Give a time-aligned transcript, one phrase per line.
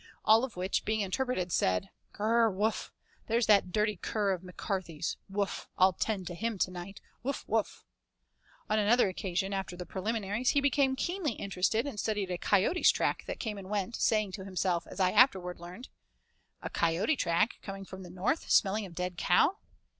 [0.25, 2.51] All of which, being interpreted, said: "Grrrh!
[2.51, 2.91] woof!
[3.27, 5.15] there's that dirty cur of McCarthy's.
[5.29, 5.69] Woof!
[5.77, 6.99] I'll 'tend to him tonight.
[7.21, 7.47] Woof!
[7.47, 7.85] woof!"
[8.67, 13.25] On another occasion, after the preliminaries, he became keenly interested and studied a coyote's track
[13.27, 15.87] that came and went, saying to himself, as I afterward learned:
[16.63, 19.57] "A coyote track coming from the north, smelling of dead cow.